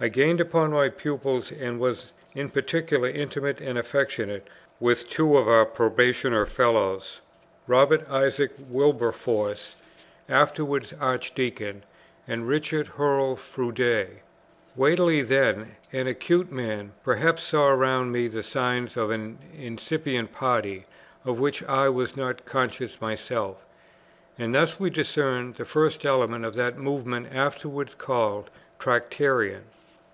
[0.00, 4.46] I gained upon my pupils, and was in particular intimate and affectionate
[4.78, 7.20] with two of our probationer Fellows,
[7.66, 9.74] Robert Isaac Wilberforce
[10.28, 11.82] (afterwards Archdeacon)
[12.28, 14.20] and Richard Hurrell Froude.
[14.76, 20.84] Whately then, an acute man, perhaps saw around me the signs of an incipient party,
[21.24, 23.56] of which I was not conscious myself.
[24.38, 28.48] And thus we discern the first elements of that movement afterwards called
[28.78, 29.64] Tractarian.